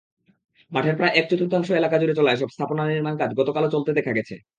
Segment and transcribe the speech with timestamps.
[0.71, 4.35] মাঠের প্রায় এক-চতুর্থাংশ এলাকাজুড়ে চলা এসব স্থাপনার নির্মাণকাজ গতকালও চলতে দেখা গেছে।